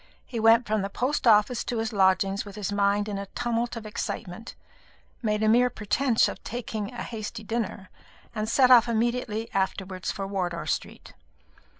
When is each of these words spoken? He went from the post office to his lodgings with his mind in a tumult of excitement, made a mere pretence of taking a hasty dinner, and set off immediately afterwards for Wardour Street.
He 0.25 0.39
went 0.39 0.65
from 0.65 0.81
the 0.81 0.89
post 0.89 1.27
office 1.27 1.63
to 1.65 1.77
his 1.77 1.93
lodgings 1.93 2.43
with 2.43 2.55
his 2.55 2.71
mind 2.71 3.07
in 3.07 3.19
a 3.19 3.27
tumult 3.35 3.75
of 3.75 3.85
excitement, 3.85 4.55
made 5.21 5.43
a 5.43 5.47
mere 5.47 5.69
pretence 5.69 6.27
of 6.27 6.43
taking 6.43 6.91
a 6.91 7.03
hasty 7.03 7.43
dinner, 7.43 7.91
and 8.33 8.49
set 8.49 8.71
off 8.71 8.89
immediately 8.89 9.47
afterwards 9.53 10.11
for 10.11 10.25
Wardour 10.25 10.65
Street. 10.65 11.13